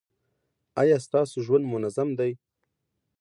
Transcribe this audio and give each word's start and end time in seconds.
ایا 0.81 0.97
ستاسو 1.05 1.37
ژوند 1.45 1.65
منظم 1.73 2.09
دی؟ 2.19 2.31